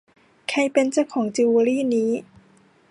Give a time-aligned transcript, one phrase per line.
[0.49, 2.11] ใครเป็นเจ้าของจิวเวอรี่นี้?